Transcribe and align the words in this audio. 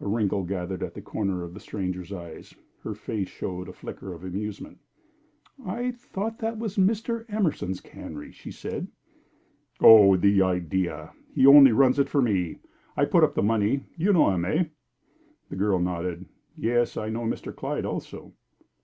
A 0.00 0.08
wrinkle 0.08 0.42
gathered 0.42 0.82
at 0.82 0.94
the 0.94 1.00
corners 1.00 1.44
of 1.44 1.54
the 1.54 1.60
stranger's 1.60 2.12
eyes; 2.12 2.56
her 2.82 2.92
face 2.92 3.28
showed 3.28 3.68
a 3.68 3.72
flicker 3.72 4.12
of 4.12 4.24
amusement. 4.24 4.78
"I 5.64 5.92
thought 5.92 6.40
that 6.40 6.58
was 6.58 6.76
Mr. 6.76 7.24
Emerson's 7.32 7.80
cannery," 7.80 8.32
she 8.32 8.50
said. 8.50 8.88
"Oh, 9.80 10.16
the 10.16 10.42
idea! 10.42 11.12
He 11.32 11.46
only 11.46 11.70
runs 11.70 12.00
it 12.00 12.08
for 12.08 12.20
me. 12.20 12.58
I 12.96 13.04
put 13.04 13.22
up 13.22 13.36
the 13.36 13.44
money. 13.44 13.84
You 13.96 14.12
know 14.12 14.30
him, 14.30 14.44
eh?" 14.44 14.64
The 15.50 15.54
girl 15.56 15.78
nodded. 15.78 16.26
"Yes; 16.56 16.96
I 16.96 17.08
know 17.08 17.22
Mr. 17.22 17.54
Clyde 17.54 17.84
also." 17.86 18.32